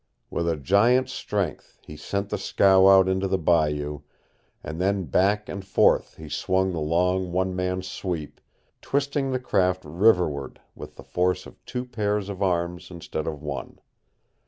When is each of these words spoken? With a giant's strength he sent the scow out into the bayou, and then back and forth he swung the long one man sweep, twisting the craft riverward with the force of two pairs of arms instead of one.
With 0.31 0.49
a 0.49 0.57
giant's 0.57 1.13
strength 1.13 1.77
he 1.79 1.95
sent 1.95 2.29
the 2.29 2.39
scow 2.39 2.87
out 2.87 3.07
into 3.07 3.27
the 3.27 3.37
bayou, 3.37 4.01
and 4.63 4.81
then 4.81 5.03
back 5.05 5.47
and 5.47 5.63
forth 5.63 6.15
he 6.17 6.27
swung 6.27 6.71
the 6.71 6.79
long 6.79 7.31
one 7.31 7.55
man 7.55 7.83
sweep, 7.83 8.41
twisting 8.81 9.29
the 9.29 9.37
craft 9.37 9.85
riverward 9.85 10.59
with 10.73 10.95
the 10.95 11.03
force 11.03 11.45
of 11.45 11.63
two 11.65 11.85
pairs 11.85 12.29
of 12.29 12.41
arms 12.41 12.89
instead 12.89 13.27
of 13.27 13.43
one. 13.43 13.79